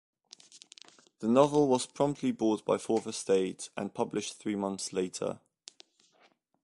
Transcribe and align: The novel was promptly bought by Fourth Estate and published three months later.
The 1.19 1.27
novel 1.27 1.67
was 1.67 1.85
promptly 1.85 2.31
bought 2.31 2.65
by 2.65 2.79
Fourth 2.79 3.05
Estate 3.05 3.69
and 3.77 3.93
published 3.93 4.35
three 4.39 4.55
months 4.55 4.93
later. 4.93 5.39